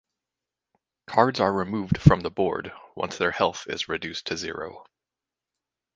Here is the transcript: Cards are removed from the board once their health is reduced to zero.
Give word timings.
Cards 1.05 1.39
are 1.39 1.53
removed 1.53 1.99
from 2.01 2.21
the 2.21 2.31
board 2.31 2.73
once 2.95 3.19
their 3.19 3.29
health 3.29 3.67
is 3.67 3.87
reduced 3.87 4.25
to 4.25 4.35
zero. 4.35 4.83